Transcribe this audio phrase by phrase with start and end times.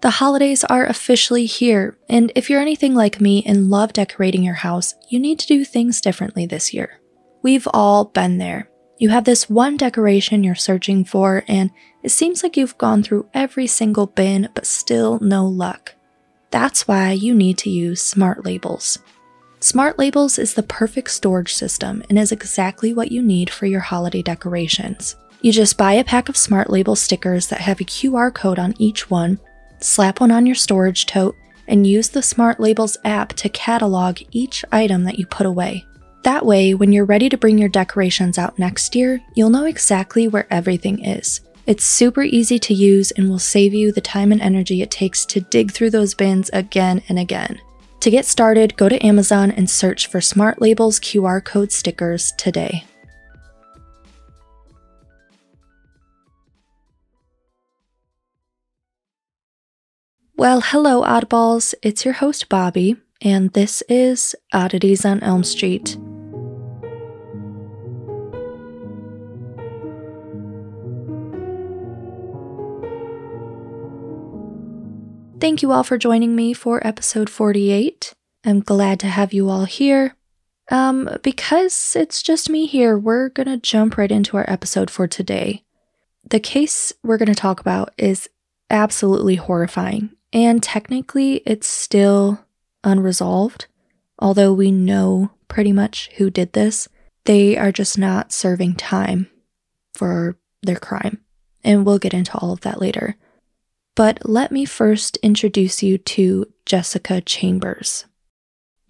[0.00, 4.54] The holidays are officially here, and if you're anything like me and love decorating your
[4.54, 7.00] house, you need to do things differently this year.
[7.42, 8.70] We've all been there.
[8.98, 11.70] You have this one decoration you're searching for, and
[12.04, 15.96] it seems like you've gone through every single bin, but still no luck.
[16.52, 19.00] That's why you need to use Smart Labels.
[19.58, 23.80] Smart Labels is the perfect storage system and is exactly what you need for your
[23.80, 25.16] holiday decorations.
[25.40, 28.74] You just buy a pack of Smart Label stickers that have a QR code on
[28.78, 29.40] each one
[29.80, 34.64] slap one on your storage tote, and use the Smart Labels app to catalog each
[34.72, 35.84] item that you put away.
[36.24, 40.26] That way, when you're ready to bring your decorations out next year, you'll know exactly
[40.26, 41.40] where everything is.
[41.66, 45.26] It's super easy to use and will save you the time and energy it takes
[45.26, 47.60] to dig through those bins again and again.
[48.00, 52.84] To get started, go to Amazon and search for Smart Labels QR code stickers today.
[60.38, 61.74] Well, hello, oddballs.
[61.82, 65.98] It's your host, Bobbie, and this is Oddities on Elm Street.
[75.40, 78.14] Thank you all for joining me for episode 48.
[78.44, 80.14] I'm glad to have you all here.
[80.70, 85.64] Um, because it's just me here, we're gonna jump right into our episode for today.
[86.30, 88.28] The case we're gonna talk about is
[88.70, 92.44] absolutely horrifying and technically, it's still
[92.84, 93.66] unresolved.
[94.18, 96.88] Although we know pretty much who did this,
[97.24, 99.28] they are just not serving time
[99.94, 101.20] for their crime.
[101.64, 103.16] And we'll get into all of that later.
[103.94, 108.04] But let me first introduce you to Jessica Chambers.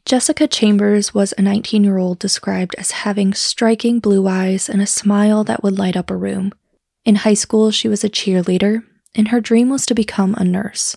[0.04, 4.86] Jessica Chambers was a 19 year old described as having striking blue eyes and a
[4.86, 6.52] smile that would light up a room.
[7.04, 8.82] In high school, she was a cheerleader,
[9.14, 10.96] and her dream was to become a nurse.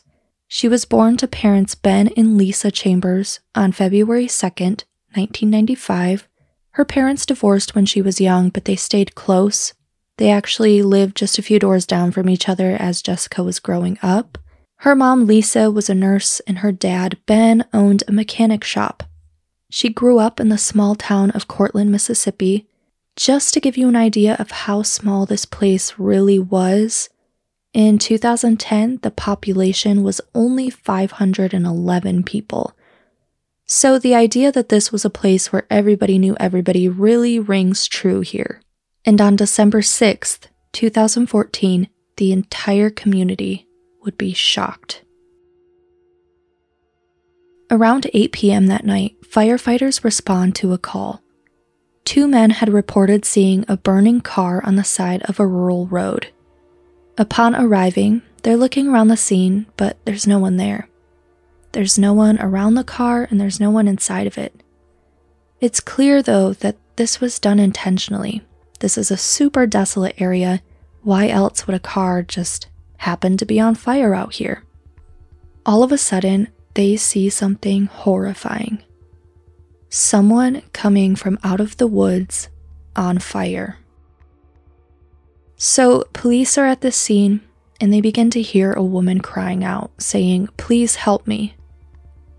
[0.53, 6.27] She was born to parents Ben and Lisa Chambers on February 2nd, 1995.
[6.71, 9.73] Her parents divorced when she was young, but they stayed close.
[10.17, 13.97] They actually lived just a few doors down from each other as Jessica was growing
[14.03, 14.37] up.
[14.79, 19.03] Her mom, Lisa, was a nurse, and her dad, Ben, owned a mechanic shop.
[19.69, 22.67] She grew up in the small town of Courtland, Mississippi.
[23.15, 27.07] Just to give you an idea of how small this place really was,
[27.73, 32.75] in 2010, the population was only 511 people.
[33.65, 38.19] So the idea that this was a place where everybody knew everybody really rings true
[38.19, 38.61] here.
[39.05, 41.87] And on December 6th, 2014,
[42.17, 43.67] the entire community
[44.03, 45.03] would be shocked.
[47.69, 48.67] Around 8 p.m.
[48.67, 51.21] that night, firefighters respond to a call.
[52.03, 56.27] Two men had reported seeing a burning car on the side of a rural road.
[57.17, 60.89] Upon arriving, they're looking around the scene, but there's no one there.
[61.73, 64.63] There's no one around the car and there's no one inside of it.
[65.59, 68.41] It's clear, though, that this was done intentionally.
[68.79, 70.61] This is a super desolate area.
[71.03, 72.67] Why else would a car just
[72.97, 74.63] happen to be on fire out here?
[75.65, 78.83] All of a sudden, they see something horrifying.
[79.89, 82.49] Someone coming from out of the woods
[82.95, 83.77] on fire.
[85.63, 87.41] So, police are at the scene
[87.79, 91.53] and they begin to hear a woman crying out, saying, Please help me.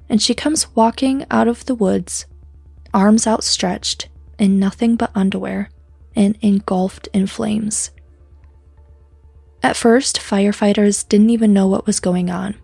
[0.09, 2.27] And she comes walking out of the woods,
[2.93, 4.09] arms outstretched,
[4.41, 5.71] in nothing but underwear,
[6.17, 7.93] and engulfed in flames.
[9.63, 12.57] At first, firefighters didn't even know what was going on.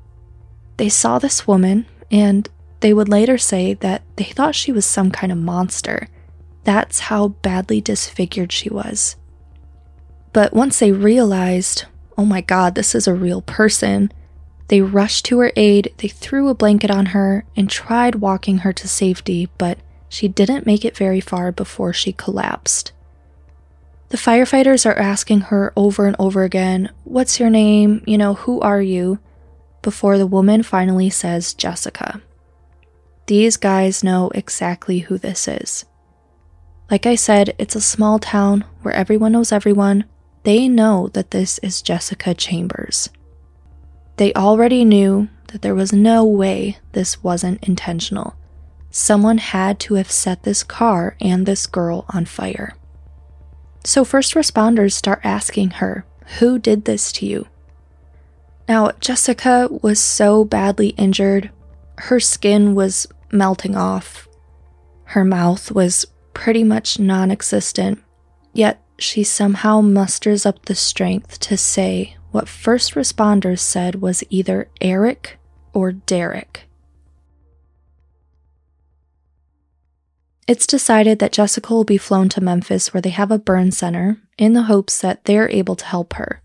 [0.76, 2.48] They saw this woman, and
[2.80, 6.08] they would later say that they thought she was some kind of monster.
[6.64, 9.14] That's how badly disfigured she was.
[10.32, 11.84] But once they realized,
[12.16, 14.12] oh my god, this is a real person,
[14.68, 18.72] they rushed to her aid, they threw a blanket on her, and tried walking her
[18.74, 19.78] to safety, but
[20.08, 22.92] she didn't make it very far before she collapsed.
[24.10, 28.02] The firefighters are asking her over and over again, What's your name?
[28.06, 29.18] You know, who are you?
[29.82, 32.22] Before the woman finally says Jessica.
[33.26, 35.84] These guys know exactly who this is.
[36.90, 40.04] Like I said, it's a small town where everyone knows everyone,
[40.48, 43.10] they know that this is Jessica Chambers.
[44.16, 48.34] They already knew that there was no way this wasn't intentional.
[48.90, 52.74] Someone had to have set this car and this girl on fire.
[53.84, 56.06] So, first responders start asking her,
[56.38, 57.46] Who did this to you?
[58.66, 61.50] Now, Jessica was so badly injured,
[61.98, 64.26] her skin was melting off.
[65.04, 68.02] Her mouth was pretty much non existent,
[68.54, 74.68] yet she somehow musters up the strength to say what first responders said was either
[74.80, 75.38] Eric
[75.72, 76.68] or Derek.
[80.46, 84.18] It's decided that Jessica will be flown to Memphis where they have a burn center
[84.38, 86.42] in the hopes that they're able to help her.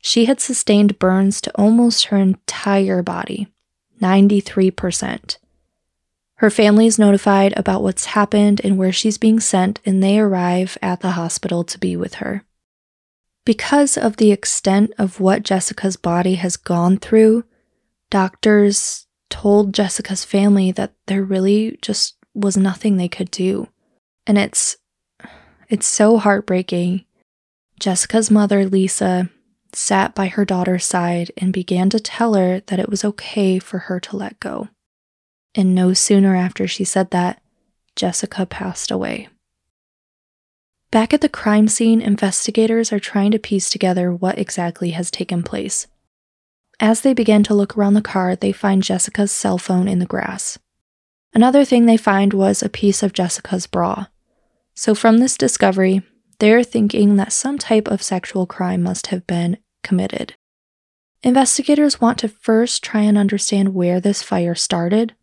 [0.00, 3.48] She had sustained burns to almost her entire body,
[4.00, 5.38] 93%.
[6.36, 10.76] Her family is notified about what's happened and where she's being sent, and they arrive
[10.82, 12.44] at the hospital to be with her.
[13.44, 17.44] Because of the extent of what Jessica's body has gone through,
[18.10, 23.68] doctors told Jessica's family that there really just was nothing they could do.
[24.26, 24.76] And it's
[25.68, 27.04] it's so heartbreaking.
[27.78, 29.30] Jessica's mother, Lisa,
[29.72, 33.78] sat by her daughter's side and began to tell her that it was okay for
[33.78, 34.68] her to let go.
[35.54, 37.40] And no sooner after she said that,
[37.96, 39.28] Jessica passed away.
[40.90, 45.42] Back at the crime scene, investigators are trying to piece together what exactly has taken
[45.42, 45.86] place.
[46.80, 50.06] As they begin to look around the car, they find Jessica's cell phone in the
[50.06, 50.58] grass.
[51.32, 54.06] Another thing they find was a piece of Jessica's bra.
[54.74, 56.02] So, from this discovery,
[56.38, 60.34] they're thinking that some type of sexual crime must have been committed.
[61.22, 65.14] Investigators want to first try and understand where this fire started.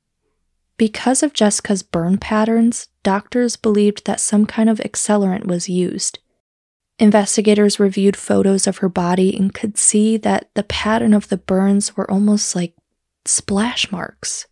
[0.81, 6.17] Because of Jessica's burn patterns, doctors believed that some kind of accelerant was used.
[6.97, 11.95] Investigators reviewed photos of her body and could see that the pattern of the burns
[11.95, 12.73] were almost like
[13.25, 14.47] splash marks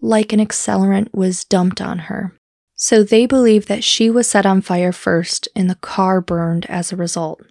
[0.00, 2.32] like an accelerant was dumped on her.
[2.74, 6.92] So they believe that she was set on fire first and the car burned as
[6.92, 7.42] a result,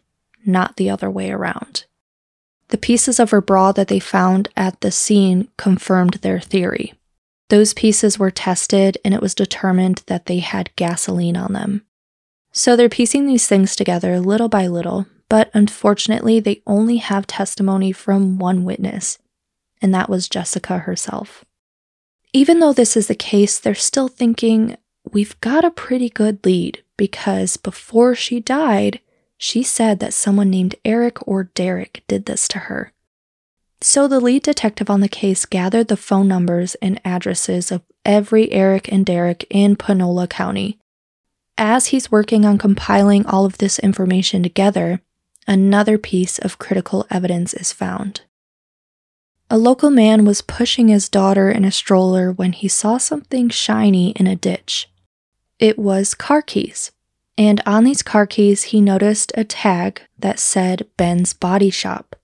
[0.44, 1.86] not the other way around.
[2.70, 6.96] The pieces of her bra that they found at the scene confirmed their theory.
[7.50, 11.86] Those pieces were tested and it was determined that they had gasoline on them.
[12.52, 17.92] So they're piecing these things together little by little, but unfortunately, they only have testimony
[17.92, 19.18] from one witness,
[19.82, 21.44] and that was Jessica herself.
[22.32, 24.78] Even though this is the case, they're still thinking
[25.12, 29.00] we've got a pretty good lead because before she died,
[29.38, 32.93] she said that someone named Eric or Derek did this to her.
[33.84, 38.50] So the lead detective on the case gathered the phone numbers and addresses of every
[38.50, 40.80] Eric and Derek in Panola County.
[41.58, 45.02] As he's working on compiling all of this information together,
[45.48, 48.22] another piece of critical evidence is found.
[49.50, 54.12] A local man was pushing his daughter in a stroller when he saw something shiny
[54.12, 54.90] in a ditch.
[55.60, 56.94] It was car keys,
[57.38, 62.16] and on these car keys, he noticed a tag that said Ben's Body Shop.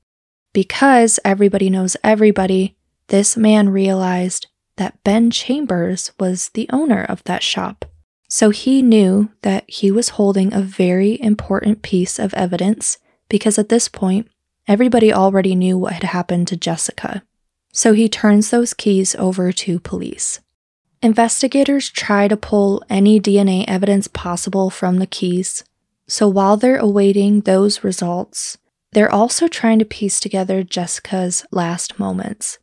[0.54, 2.75] Because everybody knows everybody,
[3.07, 4.48] this man realized
[4.78, 7.86] that Ben Chambers was the owner of that shop.
[8.28, 12.98] So he knew that he was holding a very important piece of evidence
[13.28, 14.28] because at this point,
[14.69, 17.24] Everybody already knew what had happened to Jessica,
[17.74, 20.42] so he turns those keys over to police.
[21.02, 25.63] Investigators try to pull any DNA evidence possible from the keys,
[26.07, 28.60] so while they're awaiting those results,
[28.91, 32.57] they're also trying to piece together Jessica's last moments.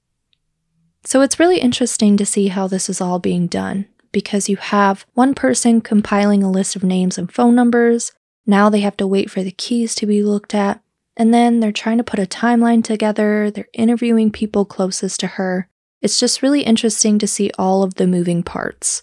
[1.05, 5.07] So it's really interesting to see how this is all being done because you have
[5.15, 8.13] one person compiling a list of names and phone numbers.
[8.45, 10.83] Now they have to wait for the keys to be looked at.
[11.17, 15.69] And then they're trying to put a timeline together, they're interviewing people closest to her.
[16.03, 19.03] It's just really interesting to see all of the moving parts.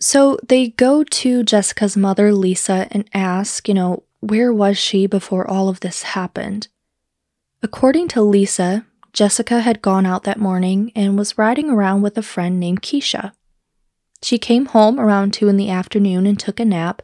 [0.00, 5.48] So they go to Jessica's mother, Lisa, and ask, you know, where was she before
[5.48, 6.68] all of this happened?
[7.62, 12.22] According to Lisa, Jessica had gone out that morning and was riding around with a
[12.22, 13.32] friend named Keisha.
[14.22, 17.02] She came home around 2 in the afternoon and took a nap.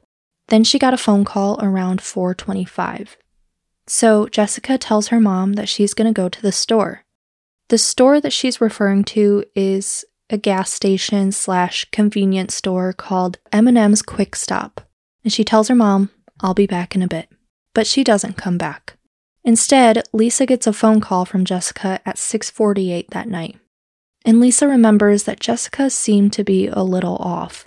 [0.48, 3.16] Then she got a phone call around 4:25.
[3.86, 7.04] So Jessica tells her mom that she's going to go to the store.
[7.68, 14.02] The store that she's referring to is a gas station slash convenience store called M&M's
[14.02, 14.80] Quick Stop.
[15.22, 16.10] And she tells her mom,
[16.44, 17.28] I'll be back in a bit.
[17.72, 18.98] But she doesn't come back.
[19.42, 23.58] Instead, Lisa gets a phone call from Jessica at 6:48 that night.
[24.26, 27.66] And Lisa remembers that Jessica seemed to be a little off.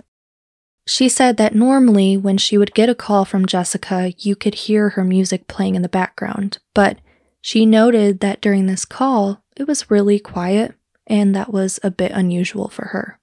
[0.86, 4.90] She said that normally, when she would get a call from Jessica, you could hear
[4.90, 6.98] her music playing in the background, but
[7.40, 10.74] she noted that during this call, it was really quiet,
[11.06, 13.18] and that was a bit unusual for her.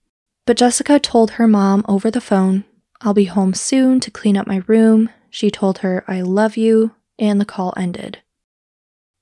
[0.46, 2.66] But Jessica told her mom over the phone,
[3.02, 5.10] I'll be home soon to clean up my room.
[5.36, 8.20] She told her, I love you, and the call ended.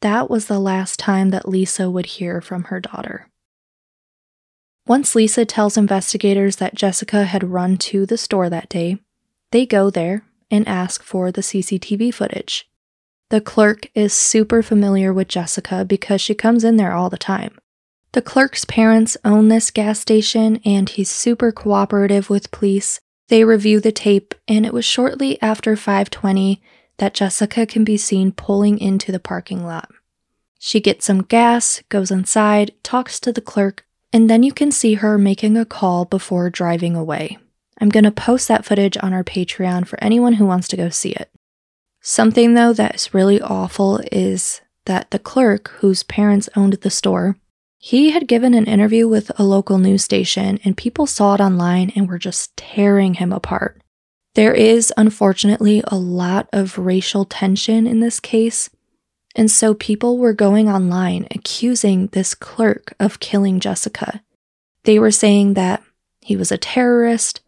[0.01, 3.31] That was the last time that Lisa would hear from her daughter.
[4.85, 8.99] Once Lisa tells investigators that Jessica had run to the store that day,
[9.49, 12.69] they go there and ask for the CCTV footage.
[13.31, 17.57] The clerk is super familiar with Jessica because she comes in there all the time.
[18.11, 22.99] The clerk's parents own this gas station and he's super cooperative with police.
[23.29, 26.61] They review the tape and it was shortly after 5:20
[26.97, 29.89] that Jessica can be seen pulling into the parking lot.
[30.59, 34.93] She gets some gas, goes inside, talks to the clerk, and then you can see
[34.95, 37.37] her making a call before driving away.
[37.81, 40.89] I'm going to post that footage on our Patreon for anyone who wants to go
[40.89, 41.29] see it.
[41.99, 47.37] Something, though, that is really awful is that the clerk, whose parents owned the store,
[47.85, 51.91] he had given an interview with a local news station, and people saw it online
[51.97, 53.81] and were just tearing him apart.
[54.35, 58.69] There is, unfortunately, a lot of racial tension in this case,
[59.35, 64.23] and so people were going online accusing this clerk of killing Jessica.
[64.85, 65.83] They were saying that
[66.21, 67.41] he was a terrorist,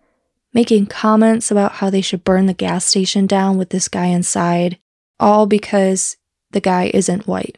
[0.54, 4.80] making comments about how they should burn the gas station down with this guy inside,
[5.18, 6.18] all because
[6.52, 7.58] the guy isn't white.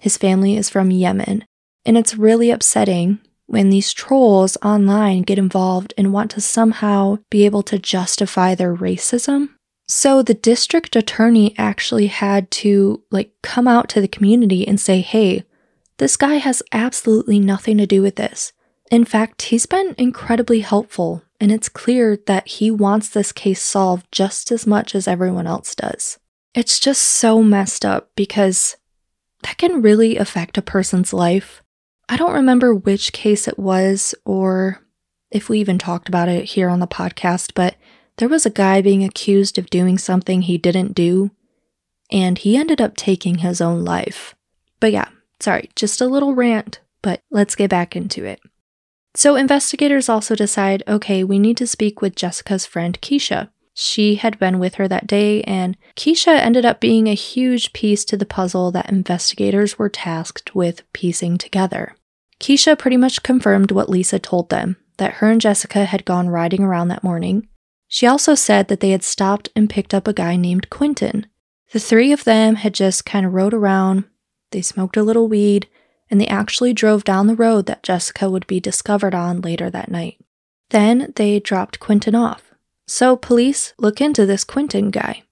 [0.00, 1.44] His family is from Yemen,
[1.86, 7.46] and it's really upsetting when these trolls online get involved and want to somehow be
[7.46, 9.50] able to justify their racism.
[9.88, 15.00] So the district attorney actually had to like come out to the community and say,
[15.00, 15.44] "Hey,
[15.98, 18.52] this guy has absolutely nothing to do with this.
[18.90, 24.06] In fact, he's been incredibly helpful and it's clear that he wants this case solved
[24.10, 26.18] just as much as everyone else does.
[26.54, 28.76] It's just so messed up because
[29.42, 31.62] that can really affect a person's life.
[32.08, 34.82] I don't remember which case it was or
[35.30, 37.76] if we even talked about it here on the podcast, but
[38.16, 41.30] there was a guy being accused of doing something he didn't do,
[42.10, 44.34] and he ended up taking his own life.
[44.80, 45.08] But yeah,
[45.40, 48.40] sorry, just a little rant, but let's get back into it.
[49.14, 53.50] So, investigators also decide okay, we need to speak with Jessica's friend Keisha.
[53.78, 58.06] She had been with her that day, and Keisha ended up being a huge piece
[58.06, 61.94] to the puzzle that investigators were tasked with piecing together.
[62.40, 66.62] Keisha pretty much confirmed what Lisa told them that her and Jessica had gone riding
[66.62, 67.48] around that morning.
[67.86, 71.26] She also said that they had stopped and picked up a guy named Quentin.
[71.72, 74.04] The three of them had just kind of rode around,
[74.52, 75.68] they smoked a little weed,
[76.10, 79.90] and they actually drove down the road that Jessica would be discovered on later that
[79.90, 80.18] night.
[80.70, 82.45] Then they dropped Quentin off.
[82.86, 85.22] So police look into this Quentin guy.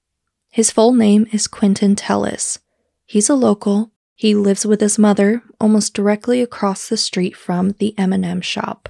[0.51, 2.59] His full name is Quentin Tellis.
[3.05, 3.93] He's a local.
[4.15, 8.89] He lives with his mother almost directly across the street from the M&M shop.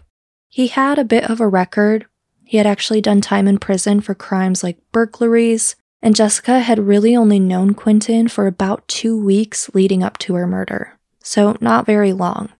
[0.48, 2.06] He had a bit of a record.
[2.44, 7.16] He had actually done time in prison for crimes like burglaries, and Jessica had really
[7.16, 12.12] only known Quentin for about two weeks leading up to her murder so not very
[12.12, 12.50] long.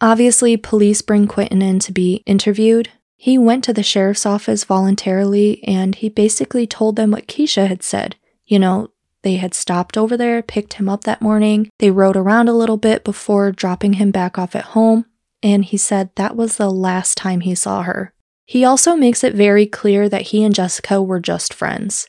[0.00, 2.90] Obviously, police bring Quentin in to be interviewed.
[3.20, 7.82] He went to the sheriff's office voluntarily and he basically told them what Keisha had
[7.82, 8.14] said.
[8.46, 12.48] You know, they had stopped over there, picked him up that morning, they rode around
[12.48, 15.04] a little bit before dropping him back off at home,
[15.42, 18.14] and he said that was the last time he saw her.
[18.46, 22.08] He also makes it very clear that he and Jessica were just friends.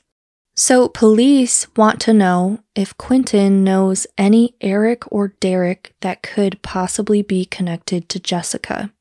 [0.56, 7.24] So, police want to know if Quentin knows any Eric or Derek that could possibly
[7.24, 8.92] be connected to Jessica.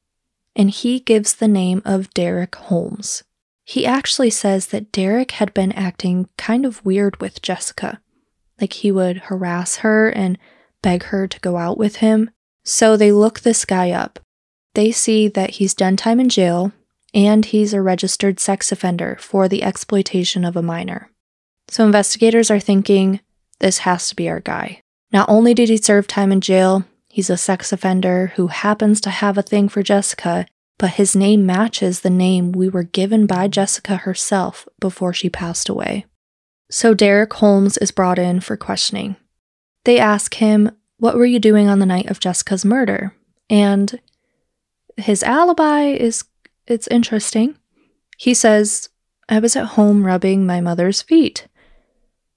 [0.59, 3.23] And he gives the name of Derek Holmes.
[3.65, 8.01] He actually says that Derek had been acting kind of weird with Jessica.
[8.61, 10.37] Like he would harass her and
[10.83, 12.31] beg her to go out with him.
[12.65, 14.19] So they look this guy up.
[14.75, 16.73] They see that he's done time in jail
[17.15, 21.11] and he's a registered sex offender for the exploitation of a minor.
[21.69, 23.21] So investigators are thinking
[23.61, 24.81] this has to be our guy.
[25.13, 26.85] Not only did he serve time in jail,
[27.19, 30.47] he's a sex offender who happens to have a thing for Jessica,
[30.79, 35.69] but his name matches the name we were given by Jessica herself before she passed
[35.69, 36.07] away.
[36.71, 39.17] So Derek Holmes is brought in for questioning.
[39.85, 43.17] They ask him, What were you doing on the night of Jessica's murder?
[43.51, 43.99] And
[44.97, 46.23] his alibi is
[46.69, 47.57] it's interesting.
[48.17, 48.91] He says,
[49.29, 51.49] I was at home rubbing my mother's feet.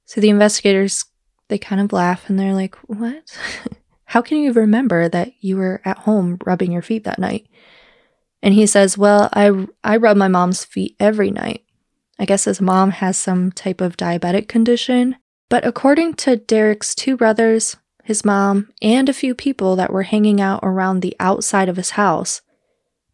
[0.05, 1.05] So the investigators,
[1.49, 3.37] they kind of laugh and they're like, What?
[4.11, 7.47] How can you remember that you were at home rubbing your feet that night?
[8.43, 11.63] And he says, Well, I, I rub my mom's feet every night.
[12.19, 15.15] I guess his mom has some type of diabetic condition.
[15.47, 20.41] But according to Derek's two brothers, his mom, and a few people that were hanging
[20.41, 22.41] out around the outside of his house,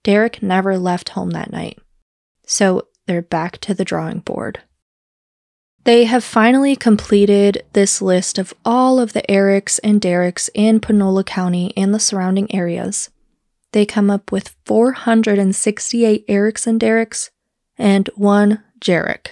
[0.01, 1.77] Derek never left home that night.
[2.47, 4.63] So they're back to the drawing board.
[5.87, 11.23] They have finally completed this list of all of the Erics and Dereks in Panola
[11.23, 13.09] County and the surrounding areas.
[13.71, 17.29] They come up with 468 Erics and Dereks
[17.77, 19.27] and one Jarek.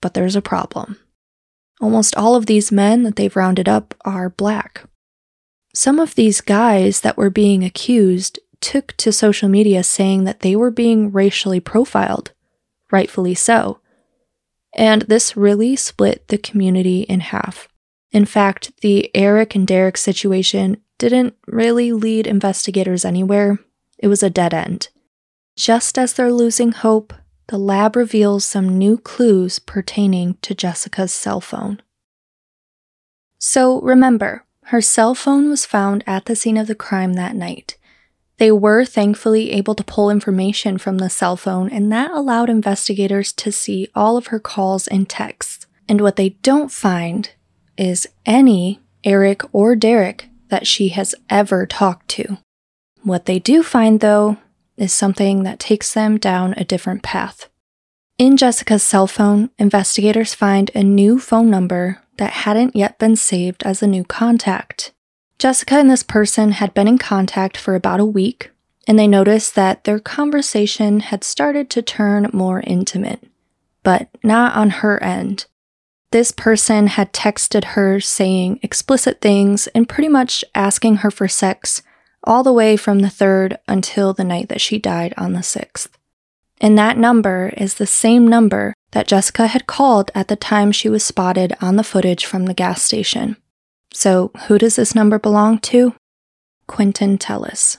[0.00, 0.98] But there's a problem.
[1.80, 4.82] Almost all of these men that they've rounded up are black.
[5.76, 10.56] Some of these guys that were being accused took to social media saying that they
[10.56, 12.32] were being racially profiled,
[12.90, 13.78] rightfully so.
[14.78, 17.66] And this really split the community in half.
[18.12, 23.58] In fact, the Eric and Derek situation didn't really lead investigators anywhere,
[23.98, 24.88] it was a dead end.
[25.56, 27.12] Just as they're losing hope,
[27.48, 31.82] the lab reveals some new clues pertaining to Jessica's cell phone.
[33.40, 37.77] So remember, her cell phone was found at the scene of the crime that night.
[38.38, 43.32] They were thankfully able to pull information from the cell phone, and that allowed investigators
[43.34, 45.66] to see all of her calls and texts.
[45.88, 47.30] And what they don't find
[47.76, 52.38] is any Eric or Derek that she has ever talked to.
[53.02, 54.38] What they do find, though,
[54.76, 57.48] is something that takes them down a different path.
[58.18, 63.62] In Jessica's cell phone, investigators find a new phone number that hadn't yet been saved
[63.64, 64.92] as a new contact.
[65.38, 68.50] Jessica and this person had been in contact for about a week,
[68.88, 73.22] and they noticed that their conversation had started to turn more intimate,
[73.84, 75.46] but not on her end.
[76.10, 81.82] This person had texted her saying explicit things and pretty much asking her for sex
[82.24, 85.88] all the way from the 3rd until the night that she died on the 6th.
[86.60, 90.88] And that number is the same number that Jessica had called at the time she
[90.88, 93.36] was spotted on the footage from the gas station.
[93.98, 95.92] So, who does this number belong to?
[96.68, 97.78] Quentin Tellis.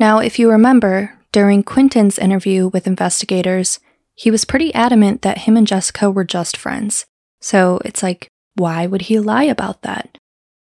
[0.00, 3.80] Now, if you remember, during Quentin's interview with investigators,
[4.14, 7.04] he was pretty adamant that him and Jessica were just friends.
[7.42, 10.16] So it's like, why would he lie about that?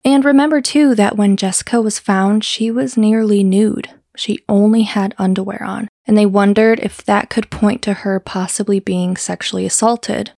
[0.04, 3.90] And remember too that when Jessica was found, she was nearly nude.
[4.16, 8.78] She only had underwear on, and they wondered if that could point to her possibly
[8.78, 10.30] being sexually assaulted.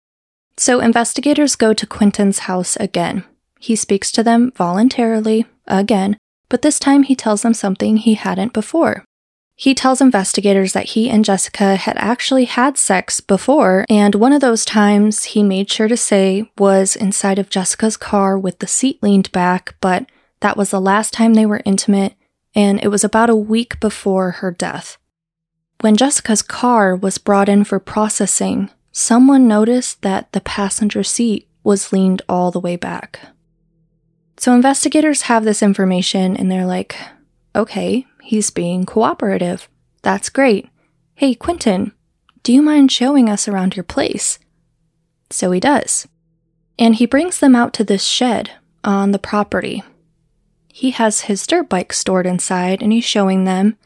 [0.56, 3.24] So investigators go to Quentin's house again.
[3.58, 6.16] He speaks to them voluntarily, again,
[6.48, 9.04] but this time he tells them something he hadn't before.
[9.54, 14.40] He tells investigators that he and Jessica had actually had sex before, and one of
[14.40, 19.02] those times he made sure to say was inside of Jessica's car with the seat
[19.02, 20.06] leaned back, but
[20.40, 22.14] that was the last time they were intimate,
[22.54, 24.98] and it was about a week before her death.
[25.80, 31.92] When Jessica's car was brought in for processing, someone noticed that the passenger seat was
[31.92, 33.20] leaned all the way back.
[34.36, 36.96] So investigators have this information and they're like,
[37.54, 39.68] okay, He's being cooperative.
[40.02, 40.68] That's great.
[41.16, 41.92] Hey, Quentin,
[42.44, 44.38] do you mind showing us around your place?
[45.30, 46.06] So he does.
[46.78, 48.52] And he brings them out to this shed
[48.84, 49.82] on the property.
[50.68, 53.76] He has his dirt bike stored inside and he's showing them,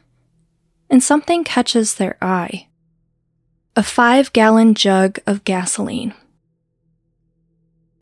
[0.88, 2.68] and something catches their eye
[3.78, 6.14] a five gallon jug of gasoline.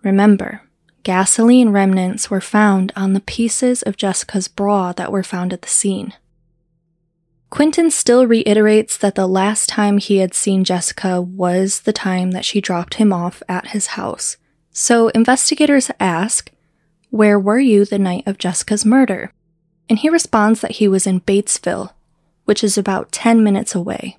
[0.04, 0.62] Remember,
[1.02, 5.68] gasoline remnants were found on the pieces of Jessica's bra that were found at the
[5.68, 6.14] scene.
[7.50, 12.44] Quentin still reiterates that the last time he had seen Jessica was the time that
[12.44, 14.36] she dropped him off at his house.
[14.70, 16.52] So investigators ask,
[17.10, 19.32] Where were you the night of Jessica's murder?
[19.88, 21.92] And he responds that he was in Batesville,
[22.44, 24.18] which is about 10 minutes away.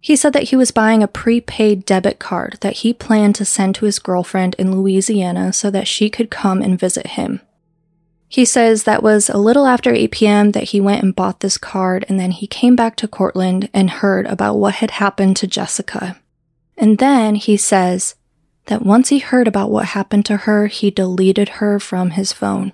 [0.00, 3.74] He said that he was buying a prepaid debit card that he planned to send
[3.76, 7.40] to his girlfriend in Louisiana so that she could come and visit him.
[8.26, 10.52] He says that was a little after 8 p.m.
[10.52, 13.90] that he went and bought this card, and then he came back to Courtland and
[13.90, 16.18] heard about what had happened to Jessica.
[16.78, 18.14] And then he says
[18.66, 22.72] that once he heard about what happened to her, he deleted her from his phone.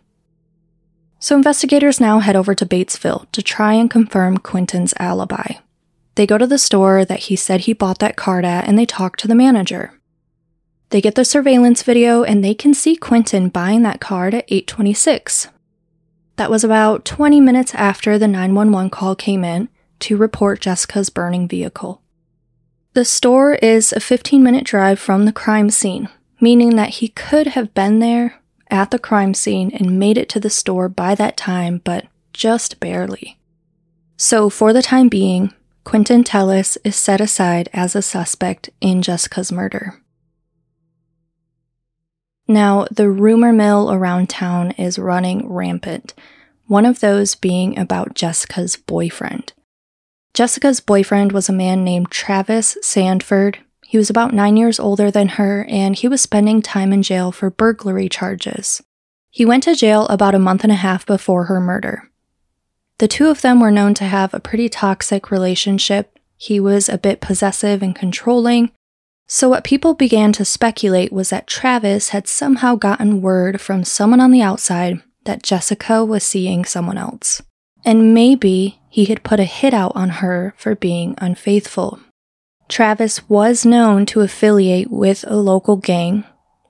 [1.19, 5.55] So investigators now head over to Batesville to try and confirm Quentin's alibi.
[6.17, 8.87] They go to the store that he said he bought that card at and they
[8.87, 9.93] talk to the manager.
[10.91, 15.49] They get the surveillance video and they can see Quentin buying that card at 826.
[16.37, 19.69] That was about 20 minutes after the 911 call came in
[20.01, 22.03] to report Jessica's burning vehicle.
[22.95, 26.09] The store is a 15 minute drive from the crime scene,
[26.41, 30.41] meaning that he could have been there at the crime scene and made it to
[30.41, 33.39] the store by that time, but just barely.
[34.17, 35.53] So, for the time being,
[35.87, 40.03] Quentin Tellis is set aside as a suspect in Jessica's murder.
[42.49, 46.13] Now, the rumor mill around town is running rampant,
[46.67, 49.53] one of those being about Jessica's boyfriend.
[50.35, 53.61] Jessica's boyfriend was a man named Travis Sandford.
[53.85, 57.31] He was about nine years older than her, and he was spending time in jail
[57.31, 58.83] for burglary charges.
[59.31, 62.11] He went to jail about a month and a half before her murder.
[62.99, 66.19] The two of them were known to have a pretty toxic relationship.
[66.37, 68.71] He was a bit possessive and controlling,
[69.27, 74.21] So, what people began to speculate was that Travis had somehow gotten word from someone
[74.21, 77.43] on the outside that Jessica was seeing someone else.
[77.85, 82.01] And maybe he had put a hit out on her for being unfaithful.
[82.69, 86.25] Travis was known to affiliate with a local gang,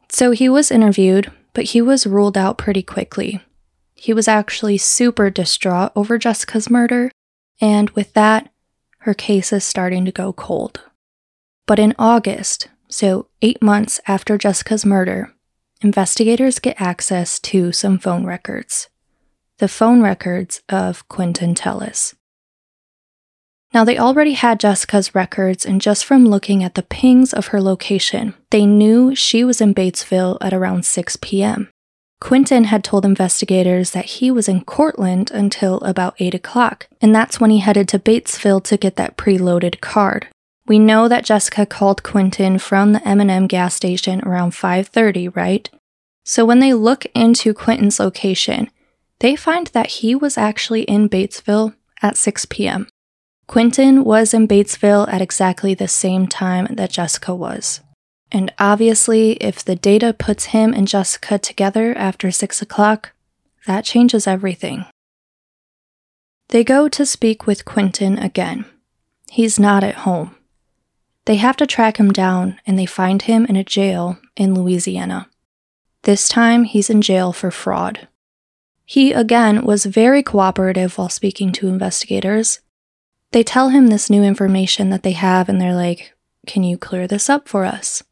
[0.09, 3.41] so he was interviewed, but he was ruled out pretty quickly.
[3.97, 7.11] He was actually super distraught over Jessica's murder,
[7.61, 8.51] and with that,
[9.01, 10.83] her case is starting to go cold.
[11.67, 15.33] But in August, so eight months after Jessica's murder,
[15.81, 18.89] investigators get access to some phone records.
[19.59, 22.15] The phone records of Quentin Tellis.
[23.73, 27.61] Now, they already had Jessica's records, and just from looking at the pings of her
[27.61, 31.71] location, they knew she was in Batesville at around 6 p.m.
[32.21, 37.41] Quentin had told investigators that he was in Courtland until about 8 o'clock, and that's
[37.41, 40.29] when he headed to Batesville to get that preloaded card.
[40.67, 45.69] We know that Jessica called Quentin from the M&M gas station around 5:30, right?
[46.25, 48.71] So when they look into Quentin's location,
[49.21, 52.89] they find that he was actually in Batesville at 6 p.m.
[53.47, 57.81] Quentin was in Batesville at exactly the same time that Jessica was.
[58.33, 63.13] And obviously, if the data puts him and Jessica together after 6 o'clock,
[63.67, 64.85] that changes everything.
[66.49, 68.65] They go to speak with Quentin again.
[69.31, 70.35] He's not at home.
[71.25, 75.29] They have to track him down and they find him in a jail in Louisiana.
[76.03, 78.07] This time, he's in jail for fraud.
[78.85, 82.61] He, again, was very cooperative while speaking to investigators
[83.33, 86.15] they tell him this new information that they have, and they're like,
[86.47, 88.03] Can you clear this up for us?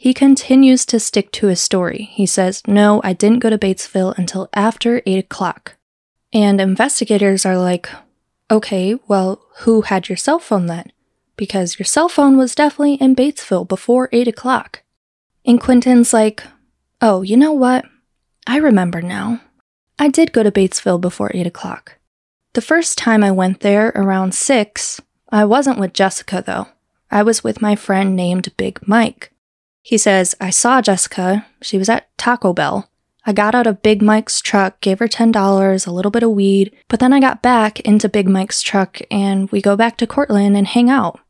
[0.00, 2.10] He continues to stick to his story.
[2.12, 5.74] He says, No, I didn't go to Batesville until after 8 o'clock.
[6.32, 7.88] And investigators are like,
[8.48, 10.92] Okay, well, who had your cell phone then?
[11.36, 14.84] Because your cell phone was definitely in Batesville before 8 o'clock.
[15.44, 16.44] And Quentin's like,
[17.00, 17.84] Oh, you know what?
[18.46, 19.40] I remember now.
[19.98, 21.98] I did go to Batesville before 8 o'clock.
[22.52, 26.68] The first time I went there, around six, I wasn't with Jessica though.
[27.10, 29.32] I was with my friend named Big Mike.
[29.88, 31.46] He says, I saw Jessica.
[31.62, 32.90] She was at Taco Bell.
[33.24, 36.76] I got out of Big Mike's truck, gave her $10, a little bit of weed,
[36.88, 40.58] but then I got back into Big Mike's truck and we go back to Courtland
[40.58, 41.20] and hang out.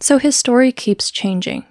[0.00, 1.66] So his story keeps changing.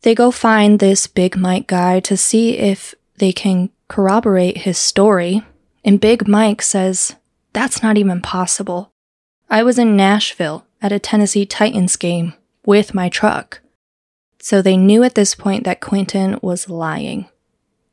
[0.00, 5.42] They go find this Big Mike guy to see if they can corroborate his story,
[5.84, 7.16] and Big Mike says,
[7.52, 8.92] that's not even possible.
[9.50, 12.32] I was in Nashville at a Tennessee Titans game
[12.64, 13.60] with my truck.
[14.46, 17.28] So they knew at this point that Quentin was lying.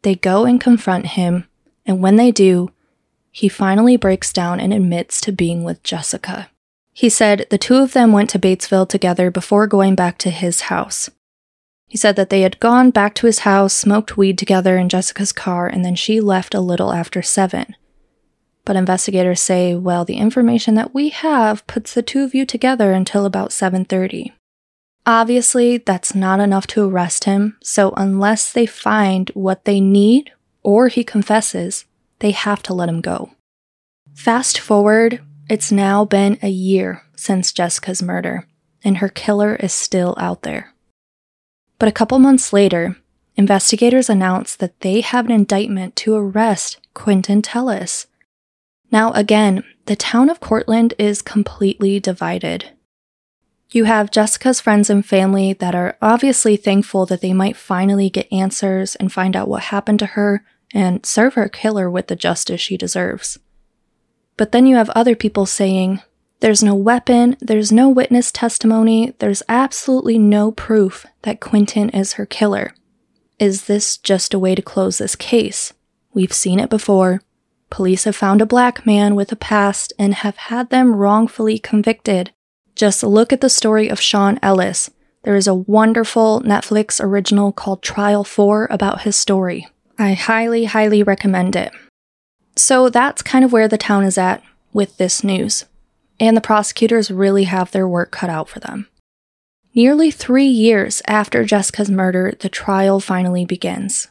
[0.03, 1.47] They go and confront him,
[1.83, 2.69] and when they do,
[3.31, 6.51] he finally breaks down and admits to being with Jessica.
[6.91, 10.69] He said the two of them went to Batesville together before going back to his
[10.69, 11.09] house.
[11.87, 15.31] He said that they had gone back to his house, smoked weed together in Jessica's
[15.31, 17.75] car, and then she left a little after 7.
[18.63, 22.91] But investigators say, well, the information that we have puts the two of you together
[22.91, 24.33] until about 7:30.
[25.05, 30.87] Obviously, that's not enough to arrest him, so unless they find what they need or
[30.87, 31.85] he confesses,
[32.19, 33.31] they have to let him go.
[34.13, 38.47] Fast forward, it's now been a year since Jessica's murder,
[38.83, 40.73] and her killer is still out there.
[41.79, 42.95] But a couple months later,
[43.35, 48.05] investigators announce that they have an indictment to arrest Quentin Tellis
[48.93, 52.69] now, again, the town of Courtland is completely divided.
[53.73, 58.31] You have Jessica's friends and family that are obviously thankful that they might finally get
[58.31, 62.61] answers and find out what happened to her and serve her killer with the justice
[62.61, 63.39] she deserves.
[64.37, 66.03] But then you have other people saying,
[66.39, 72.27] there's no weapon, there's no witness testimony, there's absolutely no proof that Quentin is her
[72.27, 72.75] killer.
[73.39, 75.73] Is this just a way to close this case?
[76.13, 77.23] We've seen it before.
[77.71, 82.33] Police have found a black man with a past and have had them wrongfully convicted.
[82.75, 84.89] Just look at the story of Sean Ellis.
[85.23, 89.67] There is a wonderful Netflix original called Trial 4 about his story.
[89.97, 91.71] I highly, highly recommend it.
[92.55, 95.65] So that's kind of where the town is at with this news.
[96.19, 98.87] And the prosecutors really have their work cut out for them.
[99.75, 104.09] Nearly three years after Jessica's murder, the trial finally begins.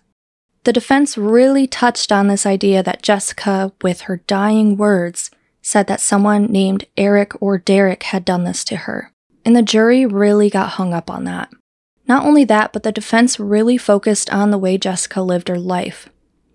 [0.64, 5.30] The defense really touched on this idea that Jessica, with her dying words,
[5.62, 9.12] said that someone named Eric or Derek had done this to her.
[9.44, 11.50] And the jury really got hung up on that.
[12.06, 16.08] Not only that, but the defense really focused on the way Jessica lived her life.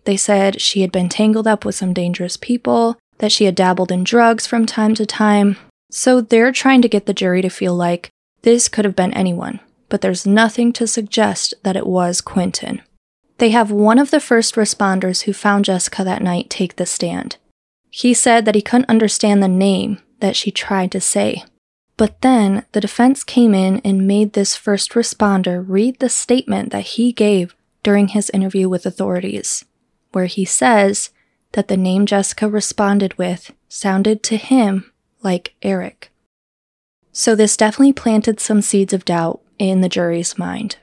[0.03, 3.91] They said she had been tangled up with some dangerous people, that she had dabbled
[3.91, 5.57] in drugs from time to time.
[5.89, 8.09] So they're trying to get the jury to feel like
[8.43, 9.59] this could have been anyone.
[9.89, 12.81] but there's nothing to suggest that it was Quentin.
[13.37, 17.37] They have one of the first responders who found Jessica that night take the stand.
[17.97, 21.43] He said that he couldn't understand the name that she tried to say.
[21.97, 26.93] But then the defense came in and made this first responder read the statement that
[26.93, 29.65] he gave during his interview with authorities,
[30.12, 31.10] where he says
[31.53, 34.91] that the name Jessica responded with sounded to him
[35.23, 36.12] like Eric.
[37.12, 40.77] So this definitely planted some seeds of doubt in the jury's mind.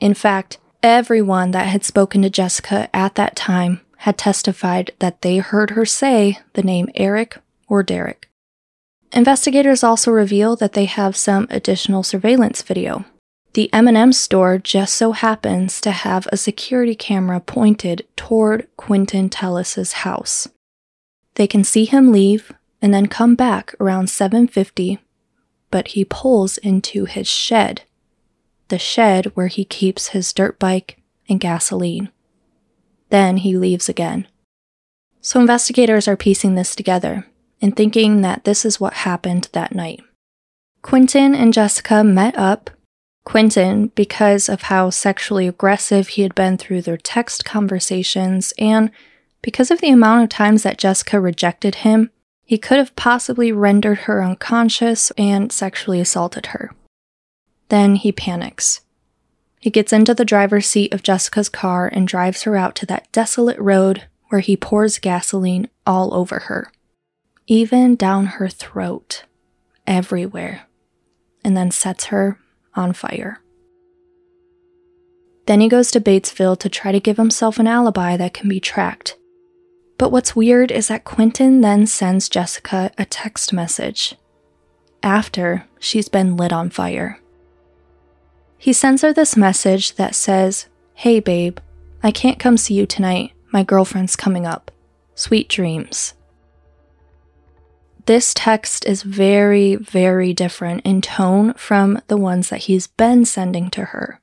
[0.00, 5.38] In fact, everyone that had spoken to Jessica at that time had testified that they
[5.38, 8.28] heard her say the name Eric or Derek.
[9.12, 13.04] Investigators also reveal that they have some additional surveillance video.
[13.54, 19.92] The M&M store just so happens to have a security camera pointed toward Quentin Tellis's
[20.04, 20.48] house.
[21.34, 24.98] They can see him leave and then come back around 7:50,
[25.70, 27.82] but he pulls into his shed.
[28.68, 32.10] The shed where he keeps his dirt bike and gasoline.
[33.10, 34.26] Then he leaves again.
[35.20, 37.26] So investigators are piecing this together
[37.60, 40.00] and thinking that this is what happened that night.
[40.82, 42.70] Quentin and Jessica met up.
[43.24, 48.90] Quentin, because of how sexually aggressive he had been through their text conversations, and
[49.42, 52.10] because of the amount of times that Jessica rejected him,
[52.44, 56.72] he could have possibly rendered her unconscious and sexually assaulted her.
[57.68, 58.80] Then he panics.
[59.60, 63.10] He gets into the driver's seat of Jessica's car and drives her out to that
[63.12, 66.70] desolate road where he pours gasoline all over her
[67.48, 69.24] even down her throat,
[69.86, 70.66] everywhere,
[71.42, 72.38] and then sets her
[72.74, 73.40] on fire.
[75.46, 78.60] Then he goes to Batesville to try to give himself an alibi that can be
[78.60, 79.16] tracked.
[79.96, 84.14] But what's weird is that Quentin then sends Jessica a text message
[85.02, 87.18] after she's been lit on fire.
[88.58, 91.58] He sends her this message that says, Hey babe,
[92.02, 93.32] I can't come see you tonight.
[93.52, 94.70] My girlfriend's coming up.
[95.14, 96.14] Sweet dreams.
[98.06, 103.70] This text is very, very different in tone from the ones that he's been sending
[103.70, 104.20] to her.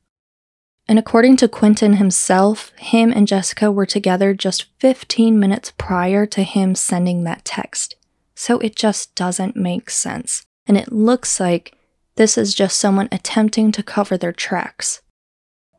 [0.88, 6.43] And according to Quentin himself, him and Jessica were together just 15 minutes prior to
[6.43, 7.95] him sending that text.
[8.36, 10.45] So it just doesn't make sense.
[10.67, 11.75] And it looks like
[12.15, 15.01] this is just someone attempting to cover their tracks.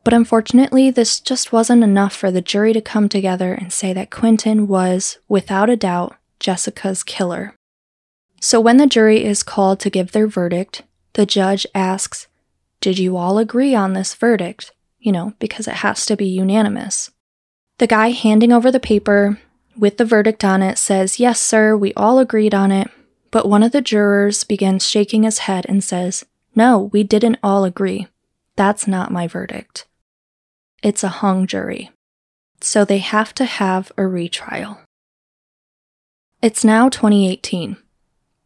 [0.03, 4.11] But unfortunately, this just wasn't enough for the jury to come together and say that
[4.11, 7.55] Quentin was, without a doubt, Jessica's killer.
[8.39, 12.27] So when the jury is called to give their verdict, the judge asks,
[12.79, 14.71] Did you all agree on this verdict?
[14.99, 17.11] You know, because it has to be unanimous.
[17.79, 19.39] The guy handing over the paper
[19.77, 22.89] with the verdict on it says, Yes, sir, we all agreed on it.
[23.31, 27.63] But one of the jurors begins shaking his head and says, No, we didn't all
[27.63, 28.07] agree.
[28.55, 29.85] That's not my verdict.
[30.81, 31.91] It's a hung jury.
[32.61, 34.79] So they have to have a retrial.
[36.41, 37.77] It's now 2018.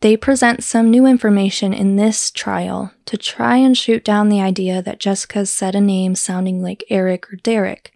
[0.02, 4.82] They present some new information in this trial to try and shoot down the idea
[4.82, 7.94] that Jessica said a name sounding like Eric or Derek.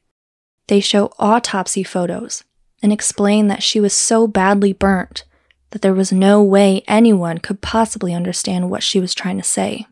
[0.67, 2.43] They show autopsy photos
[2.81, 5.23] and explain that she was so badly burnt
[5.71, 9.85] that there was no way anyone could possibly understand what she was trying to say.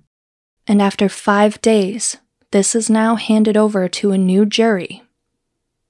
[0.68, 2.18] And after five days,
[2.52, 5.04] this is now handed over to a new jury.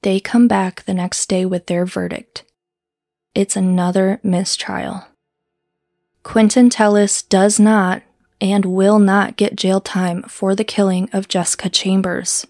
[0.01, 2.43] They come back the next day with their verdict.
[3.35, 5.05] It's another mistrial.
[6.23, 8.01] Quentin Tellis does not
[8.39, 12.45] and will not get jail time for the killing of Jessica Chambers.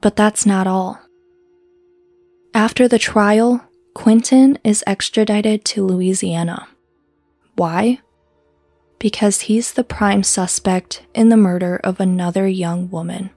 [0.00, 1.00] But that's not all.
[2.54, 6.68] After the trial, Quentin is extradited to Louisiana.
[7.56, 8.00] Why?
[8.98, 13.30] Because he's the prime suspect in the murder of another young woman.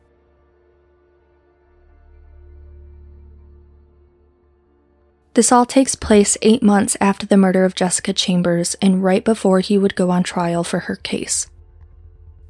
[5.34, 9.62] This all takes place eight months after the murder of Jessica Chambers and right before
[9.62, 11.48] he would go on trial for her case.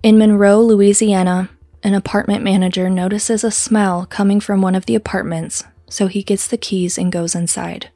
[0.02, 1.52] In Monroe, Louisiana,
[1.84, 6.47] an apartment manager notices a smell coming from one of the apartments, so he gets
[6.47, 7.89] the keys and goes inside.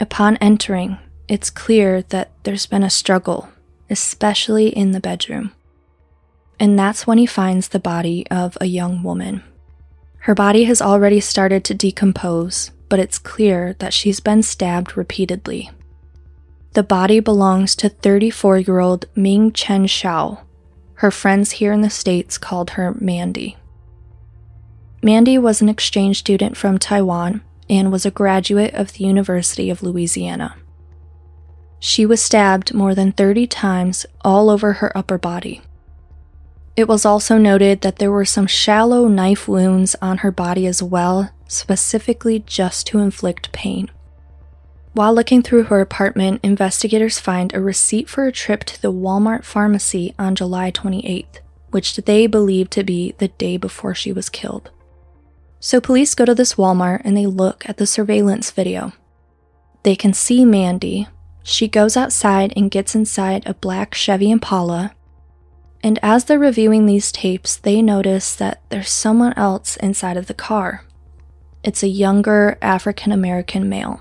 [0.00, 0.98] Upon entering,
[1.28, 3.48] it's clear that there's been a struggle,
[3.88, 5.52] especially in the bedroom.
[6.58, 9.44] And that's when he finds the body of a young woman.
[10.24, 15.70] Her body has already started to decompose, but it's clear that she's been stabbed repeatedly.
[16.72, 20.40] The body belongs to 34 year old Ming Chen Hsiao.
[20.94, 23.56] Her friends here in the States called her Mandy.
[25.02, 29.82] Mandy was an exchange student from Taiwan and was a graduate of the University of
[29.82, 30.56] Louisiana.
[31.78, 35.62] She was stabbed more than 30 times all over her upper body.
[36.76, 40.82] It was also noted that there were some shallow knife wounds on her body as
[40.82, 43.90] well, specifically just to inflict pain.
[44.92, 49.44] While looking through her apartment, investigators find a receipt for a trip to the Walmart
[49.44, 51.38] pharmacy on July 28th,
[51.70, 54.70] which they believe to be the day before she was killed.
[55.60, 58.92] So police go to this Walmart and they look at the surveillance video.
[59.82, 61.06] They can see Mandy.
[61.42, 64.94] She goes outside and gets inside a black Chevy Impala.
[65.82, 70.34] And as they're reviewing these tapes, they notice that there's someone else inside of the
[70.34, 70.84] car.
[71.62, 74.00] It's a younger African American male.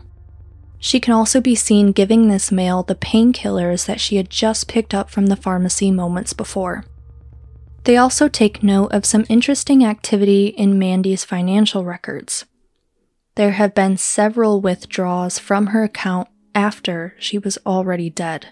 [0.79, 4.93] She can also be seen giving this male the painkillers that she had just picked
[4.93, 6.85] up from the pharmacy moments before.
[7.83, 12.45] They also take note of some interesting activity in Mandy's financial records.
[13.35, 18.47] There have been several withdrawals from her account after she was already dead.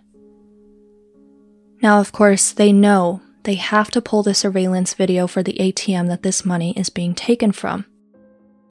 [1.81, 6.07] Now, of course, they know they have to pull the surveillance video for the ATM
[6.07, 7.85] that this money is being taken from.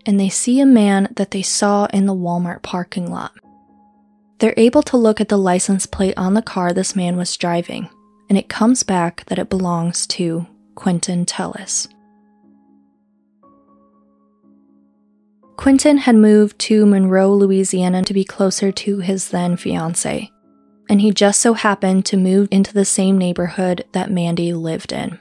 [0.05, 3.33] And they see a man that they saw in the Walmart parking lot.
[4.39, 7.89] They're able to look at the license plate on the car this man was driving,
[8.29, 11.89] and it comes back that it belongs to Quentin Tellis.
[15.57, 20.31] Quentin had moved to Monroe, Louisiana to be closer to his then fiancee,
[20.89, 25.19] and he just so happened to move into the same neighborhood that Mandy lived in.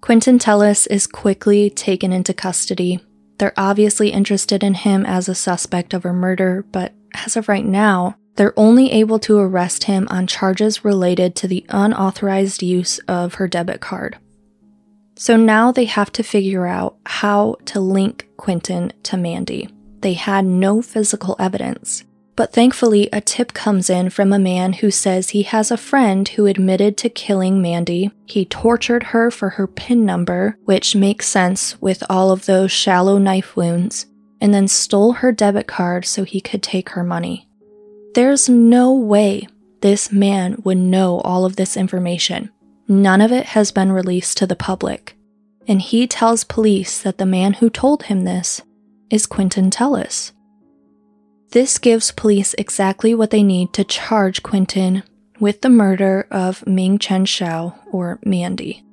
[0.00, 3.00] Quentin Tellis is quickly taken into custody.
[3.38, 7.64] They're obviously interested in him as a suspect of a murder, but as of right
[7.64, 13.34] now, they're only able to arrest him on charges related to the unauthorized use of
[13.34, 14.18] her debit card.
[15.16, 19.68] So now they have to figure out how to link Quentin to Mandy.
[20.00, 22.04] They had no physical evidence.
[22.36, 26.28] But thankfully, a tip comes in from a man who says he has a friend
[26.28, 28.10] who admitted to killing Mandy.
[28.26, 33.18] He tortured her for her PIN number, which makes sense with all of those shallow
[33.18, 34.06] knife wounds,
[34.40, 37.48] and then stole her debit card so he could take her money.
[38.14, 39.48] There's no way
[39.80, 42.50] this man would know all of this information.
[42.86, 45.16] None of it has been released to the public.
[45.66, 48.62] And he tells police that the man who told him this
[49.10, 50.30] is Quentin Tellis.
[51.50, 55.02] This gives police exactly what they need to charge Quentin
[55.40, 58.84] with the murder of Ming Chen Hsiao, or Mandy.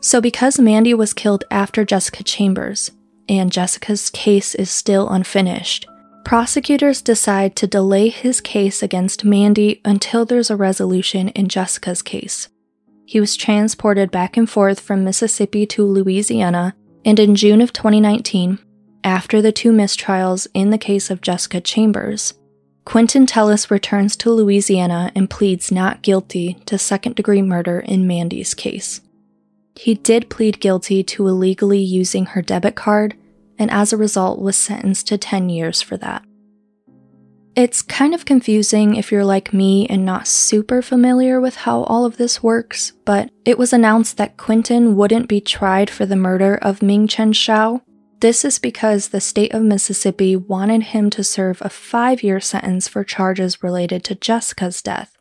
[0.00, 2.90] So, because Mandy was killed after Jessica Chambers,
[3.28, 5.86] and Jessica's case is still unfinished,
[6.24, 12.48] prosecutors decide to delay his case against Mandy until there's a resolution in Jessica's case.
[13.06, 18.58] He was transported back and forth from Mississippi to Louisiana, and in June of 2019,
[19.02, 22.34] after the two mistrials in the case of Jessica Chambers,
[22.84, 28.54] Quentin Tellis returns to Louisiana and pleads not guilty to second degree murder in Mandy's
[28.54, 29.00] case.
[29.76, 33.14] He did plead guilty to illegally using her debit card
[33.60, 36.24] and as a result was sentenced to 10 years for that.
[37.54, 42.06] It's kind of confusing if you're like me and not super familiar with how all
[42.06, 46.56] of this works, but it was announced that Quentin wouldn't be tried for the murder
[46.56, 47.82] of Ming Chen Hsiao.
[48.20, 52.88] This is because the state of Mississippi wanted him to serve a five year sentence
[52.88, 55.18] for charges related to Jessica's death.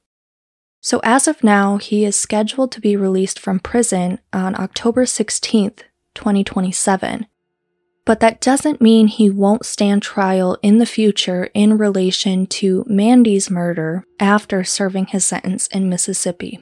[0.81, 5.79] So, as of now, he is scheduled to be released from prison on October 16th,
[6.15, 7.25] 2027,
[8.09, 13.51] but that doesn't mean he won't stand trial in the future in relation to Mandy's
[13.51, 16.59] murder after serving his sentence in Mississippi.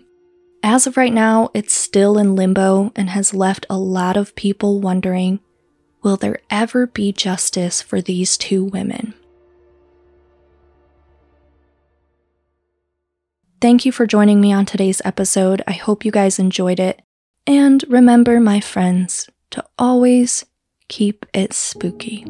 [0.62, 4.82] As of right now, it's still in limbo and has left a lot of people
[4.82, 5.40] wondering
[6.04, 9.14] will there ever be justice for these two women?
[13.62, 15.62] Thank you for joining me on today's episode.
[15.66, 17.02] I hope you guys enjoyed it.
[17.48, 20.44] And remember, my friends, to always
[20.88, 22.26] keep it spooky.